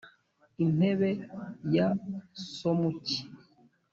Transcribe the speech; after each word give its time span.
intebe 0.63 1.09
ya 1.75 1.87
somuki, 2.53 3.17